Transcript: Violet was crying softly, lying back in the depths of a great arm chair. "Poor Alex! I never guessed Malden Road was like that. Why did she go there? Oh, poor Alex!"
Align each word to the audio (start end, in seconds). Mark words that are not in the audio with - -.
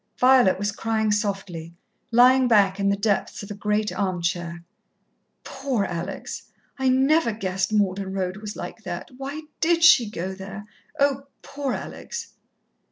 Violet 0.17 0.57
was 0.57 0.71
crying 0.71 1.11
softly, 1.11 1.75
lying 2.09 2.47
back 2.47 2.79
in 2.79 2.89
the 2.89 2.95
depths 2.95 3.43
of 3.43 3.51
a 3.51 3.53
great 3.53 3.91
arm 3.91 4.19
chair. 4.19 4.63
"Poor 5.43 5.85
Alex! 5.85 6.49
I 6.79 6.89
never 6.89 7.31
guessed 7.31 7.71
Malden 7.71 8.11
Road 8.11 8.37
was 8.37 8.55
like 8.55 8.81
that. 8.83 9.11
Why 9.19 9.43
did 9.59 9.83
she 9.83 10.09
go 10.09 10.33
there? 10.33 10.65
Oh, 10.99 11.27
poor 11.43 11.73
Alex!" 11.73 12.33